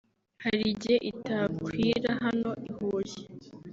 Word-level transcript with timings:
hari 0.43 0.63
igihe 0.73 0.97
itakwira 1.11 2.09
hano 2.25 2.49
i 2.69 2.71
Huye 2.77 3.19